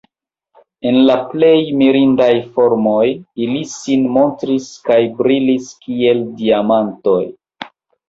En 0.91 0.95
la 1.09 1.17
plej 1.33 1.51
mirindaj 1.81 2.31
formoj 2.57 3.05
ili 3.45 3.63
sin 3.75 4.09
montris 4.19 4.73
kaj 4.91 5.01
brilis 5.23 5.73
kiel 5.87 6.29
diamantoj. 6.45 7.25